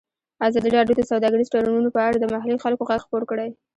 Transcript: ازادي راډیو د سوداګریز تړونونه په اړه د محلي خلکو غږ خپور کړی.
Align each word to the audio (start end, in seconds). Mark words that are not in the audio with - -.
ازادي 0.47 0.69
راډیو 0.77 0.97
د 0.97 1.01
سوداګریز 1.11 1.47
تړونونه 1.53 1.89
په 1.95 2.01
اړه 2.07 2.17
د 2.19 2.25
محلي 2.33 2.57
خلکو 2.63 2.87
غږ 2.89 2.99
خپور 3.05 3.23
کړی. 3.31 3.49